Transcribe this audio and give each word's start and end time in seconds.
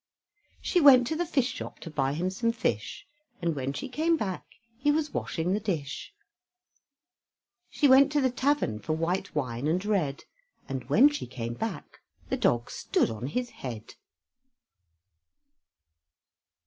She 0.61 0.81
went 0.81 1.05
to 1.05 1.15
the 1.15 1.27
fish 1.27 1.53
shop 1.53 1.77
to 1.81 1.91
buy 1.91 2.13
him 2.13 2.31
some 2.31 2.51
fish, 2.51 3.05
And 3.39 3.55
when 3.55 3.71
she 3.71 3.87
came 3.87 4.17
back 4.17 4.43
he 4.79 4.89
was 4.91 5.13
washing 5.13 5.53
the 5.53 5.59
dish. 5.59 6.11
She 7.69 7.87
went 7.87 8.11
to 8.13 8.19
the 8.19 8.31
tavern 8.31 8.79
for 8.79 8.93
white 8.93 9.35
wine 9.35 9.67
and 9.67 9.85
red, 9.85 10.23
And 10.67 10.85
when 10.89 11.09
she 11.09 11.27
came 11.27 11.53
back 11.53 11.99
the 12.29 12.35
dog 12.37 12.71
stood 12.71 13.11
on 13.11 13.27
his 13.27 13.51
head. 13.51 13.93